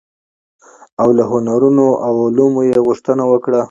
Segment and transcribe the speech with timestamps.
[1.01, 3.59] او له هنرونو او علومو يې غوښتنه وکړه،